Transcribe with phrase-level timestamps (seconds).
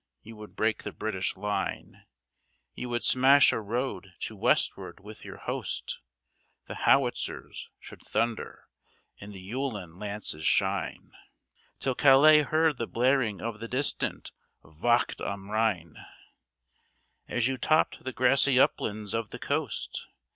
[0.23, 2.05] You would break the British line,
[2.73, 5.99] You would smash a road to westward with your host,
[6.65, 8.67] The howitzers should thunder
[9.19, 11.11] and the Uhlan lances shine
[11.79, 14.31] Till Calais heard the blaring of the distant
[14.63, 15.97] "Wacht am Rhein,"
[17.27, 20.07] As you topped the grassy uplands of the coast.